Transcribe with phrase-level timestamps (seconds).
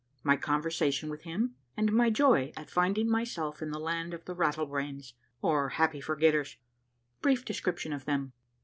[0.23, 4.33] MY CONVERSATION WITH HIM, AND MY JOY AT FINDING MYSELF IN THE LAND OF THE
[4.33, 6.57] RATTLEBRAINS, OR HAPPY FORGETTERS.—
[7.21, 8.33] BRIEF DESCRIPTION OF THEM.